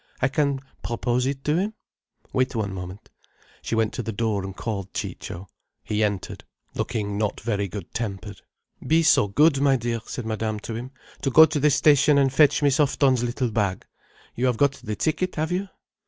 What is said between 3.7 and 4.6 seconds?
went to the door and